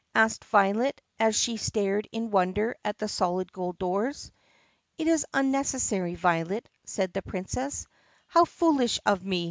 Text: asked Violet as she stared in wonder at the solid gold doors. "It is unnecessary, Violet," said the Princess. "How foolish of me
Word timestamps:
asked 0.15 0.43
Violet 0.45 0.99
as 1.19 1.35
she 1.37 1.57
stared 1.57 2.07
in 2.11 2.31
wonder 2.31 2.75
at 2.83 2.97
the 2.97 3.07
solid 3.07 3.53
gold 3.53 3.77
doors. 3.77 4.31
"It 4.97 5.05
is 5.05 5.27
unnecessary, 5.31 6.15
Violet," 6.15 6.67
said 6.83 7.13
the 7.13 7.21
Princess. 7.21 7.85
"How 8.25 8.45
foolish 8.45 8.97
of 9.05 9.23
me 9.23 9.39